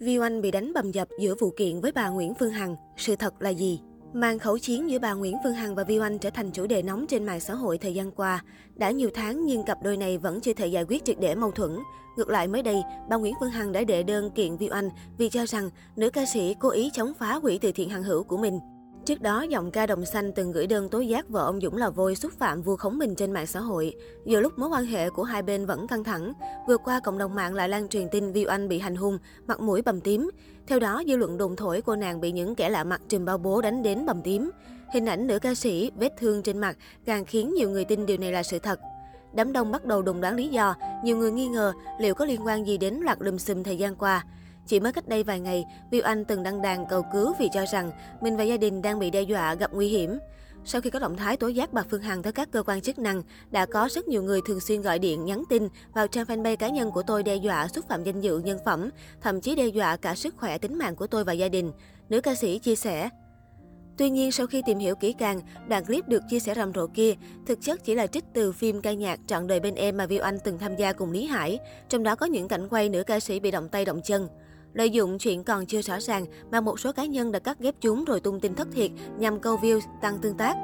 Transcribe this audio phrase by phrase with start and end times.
[0.00, 2.76] Vi Oanh bị đánh bầm dập giữa vụ kiện với bà Nguyễn Phương Hằng.
[2.96, 3.80] Sự thật là gì?
[4.12, 6.82] Màn khẩu chiến giữa bà Nguyễn Phương Hằng và Vi Oanh trở thành chủ đề
[6.82, 8.44] nóng trên mạng xã hội thời gian qua.
[8.74, 11.50] Đã nhiều tháng nhưng cặp đôi này vẫn chưa thể giải quyết triệt để mâu
[11.50, 11.78] thuẫn.
[12.16, 15.28] Ngược lại mới đây, bà Nguyễn Phương Hằng đã đệ đơn kiện Vi Oanh vì
[15.28, 18.36] cho rằng nữ ca sĩ cố ý chống phá quỹ từ thiện hằng hữu của
[18.36, 18.60] mình.
[19.04, 21.90] Trước đó, giọng ca Đồng Xanh từng gửi đơn tố giác vợ ông Dũng là
[21.90, 23.94] Vôi xúc phạm vu khống mình trên mạng xã hội.
[24.26, 26.32] Giữa lúc mối quan hệ của hai bên vẫn căng thẳng,
[26.68, 29.60] vừa qua cộng đồng mạng lại lan truyền tin Viu Anh bị hành hung, mặt
[29.60, 30.30] mũi bầm tím.
[30.66, 33.38] Theo đó, dư luận đồn thổi cô nàng bị những kẻ lạ mặt trùm bao
[33.38, 34.50] bố đánh đến bầm tím.
[34.92, 38.16] Hình ảnh nữ ca sĩ vết thương trên mặt càng khiến nhiều người tin điều
[38.16, 38.80] này là sự thật.
[39.32, 40.74] Đám đông bắt đầu đồn đoán lý do,
[41.04, 43.96] nhiều người nghi ngờ liệu có liên quan gì đến loạt lùm xùm thời gian
[43.96, 44.24] qua.
[44.70, 47.64] Chỉ mới cách đây vài ngày, Viu Anh từng đăng đàn cầu cứu vì cho
[47.72, 50.18] rằng mình và gia đình đang bị đe dọa gặp nguy hiểm.
[50.64, 52.98] Sau khi có động thái tố giác bà Phương Hằng tới các cơ quan chức
[52.98, 56.56] năng, đã có rất nhiều người thường xuyên gọi điện, nhắn tin vào trang fanpage
[56.56, 59.66] cá nhân của tôi đe dọa xúc phạm danh dự nhân phẩm, thậm chí đe
[59.66, 61.72] dọa cả sức khỏe tính mạng của tôi và gia đình.
[62.08, 63.08] Nữ ca sĩ chia sẻ.
[63.96, 66.86] Tuy nhiên, sau khi tìm hiểu kỹ càng, đoạn clip được chia sẻ rầm rộ
[66.86, 67.14] kia
[67.46, 70.22] thực chất chỉ là trích từ phim ca nhạc Trọn đời bên em mà Viu
[70.22, 73.20] Anh từng tham gia cùng Lý Hải, trong đó có những cảnh quay nữ ca
[73.20, 74.28] sĩ bị động tay động chân.
[74.74, 77.74] Lợi dụng chuyện còn chưa rõ ràng mà một số cá nhân đã cắt ghép
[77.80, 80.56] chúng rồi tung tin thất thiệt nhằm câu views, tăng tương tác.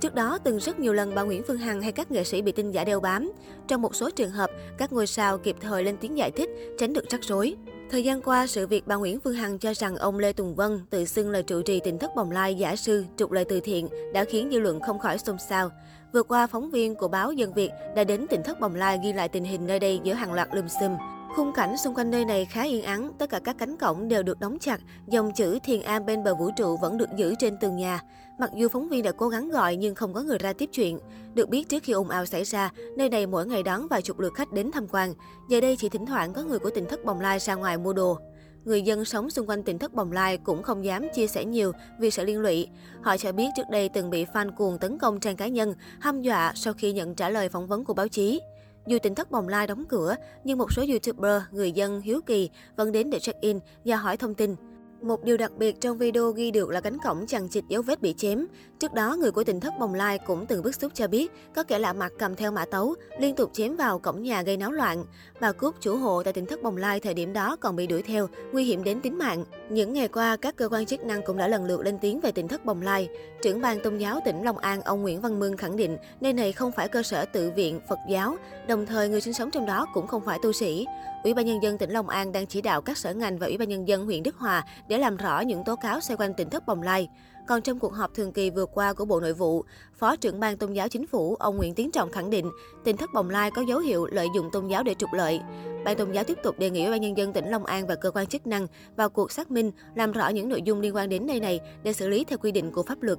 [0.00, 2.52] Trước đó, từng rất nhiều lần bà Nguyễn Phương Hằng hay các nghệ sĩ bị
[2.52, 3.32] tin giả đeo bám.
[3.68, 6.92] Trong một số trường hợp, các ngôi sao kịp thời lên tiếng giải thích, tránh
[6.92, 7.56] được rắc rối.
[7.90, 10.80] Thời gian qua, sự việc bà Nguyễn Phương Hằng cho rằng ông Lê Tùng Vân
[10.90, 13.88] tự xưng là trụ trì tình thất bồng lai giả sư trục lời từ thiện
[14.12, 15.70] đã khiến dư luận không khỏi xôn xao.
[16.12, 19.12] Vừa qua, phóng viên của báo Dân Việt đã đến tỉnh thất bồng lai ghi
[19.12, 20.96] lại tình hình nơi đây giữa hàng loạt lùm xùm.
[21.36, 24.22] Khung cảnh xung quanh nơi này khá yên ắng, tất cả các cánh cổng đều
[24.22, 27.56] được đóng chặt, dòng chữ thiền am bên bờ vũ trụ vẫn được giữ trên
[27.56, 28.00] tường nhà.
[28.38, 30.98] Mặc dù phóng viên đã cố gắng gọi nhưng không có người ra tiếp chuyện.
[31.34, 34.18] Được biết trước khi ồn ào xảy ra, nơi này mỗi ngày đón vài chục
[34.18, 35.14] lượt khách đến tham quan.
[35.48, 37.92] Giờ đây chỉ thỉnh thoảng có người của tỉnh thất Bồng Lai ra ngoài mua
[37.92, 38.18] đồ.
[38.64, 41.72] Người dân sống xung quanh tỉnh thất Bồng Lai cũng không dám chia sẻ nhiều
[42.00, 42.68] vì sợ liên lụy.
[43.02, 46.22] Họ cho biết trước đây từng bị fan cuồng tấn công trang cá nhân, hăm
[46.22, 48.40] dọa sau khi nhận trả lời phỏng vấn của báo chí.
[48.86, 52.50] Dù tỉnh thất bồng lai đóng cửa, nhưng một số YouTuber, người dân hiếu kỳ
[52.76, 54.56] vẫn đến để check-in và hỏi thông tin.
[55.02, 58.02] Một điều đặc biệt trong video ghi được là cánh cổng chằng chịt dấu vết
[58.02, 58.46] bị chém.
[58.78, 61.62] Trước đó, người của tỉnh thất Bồng Lai cũng từng bức xúc cho biết có
[61.62, 64.72] kẻ lạ mặt cầm theo mã tấu, liên tục chém vào cổng nhà gây náo
[64.72, 65.04] loạn.
[65.40, 68.02] Bà Cúc, chủ hộ tại tỉnh thất Bồng Lai thời điểm đó còn bị đuổi
[68.02, 69.44] theo, nguy hiểm đến tính mạng.
[69.70, 72.32] Những ngày qua, các cơ quan chức năng cũng đã lần lượt lên tiếng về
[72.32, 73.08] tỉnh thất Bồng Lai.
[73.42, 76.52] Trưởng ban tôn giáo tỉnh Long An, ông Nguyễn Văn Mương khẳng định nơi này
[76.52, 78.36] không phải cơ sở tự viện Phật giáo,
[78.68, 80.86] đồng thời người sinh sống trong đó cũng không phải tu sĩ.
[81.24, 83.58] Ủy ban nhân dân tỉnh Long An đang chỉ đạo các sở ngành và Ủy
[83.58, 86.50] ban nhân dân huyện Đức Hòa để làm rõ những tố cáo xoay quanh tỉnh
[86.50, 87.08] thất Bồng Lai.
[87.48, 89.64] Còn trong cuộc họp thường kỳ vừa qua của Bộ Nội vụ,
[89.98, 92.50] Phó trưởng ban tôn giáo chính phủ ông Nguyễn Tiến Trọng khẳng định
[92.84, 95.40] tỉnh thất Bồng Lai có dấu hiệu lợi dụng tôn giáo để trục lợi.
[95.84, 97.94] Ban tôn giáo tiếp tục đề nghị Ủy ban nhân dân tỉnh Long An và
[97.94, 98.66] cơ quan chức năng
[98.96, 101.92] vào cuộc xác minh, làm rõ những nội dung liên quan đến nơi này để
[101.92, 103.18] xử lý theo quy định của pháp luật.